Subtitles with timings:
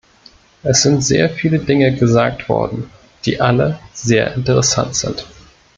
[0.63, 2.89] Es sind sehr viele Dinge gesagt worden,
[3.25, 5.27] die alle sehr interessant sind.